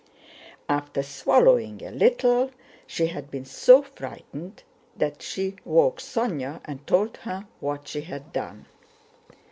After 0.67 1.03
swallowing 1.03 1.83
a 1.85 1.91
little 1.91 2.49
she 2.87 3.05
had 3.05 3.29
been 3.29 3.45
so 3.45 3.83
frightened 3.83 4.63
that 4.97 5.21
she 5.21 5.57
woke 5.63 5.99
Sónya 5.99 6.59
and 6.65 6.87
told 6.87 7.17
her 7.17 7.45
what 7.59 7.87
she 7.87 8.01
had 8.01 8.33
done. 8.33 8.65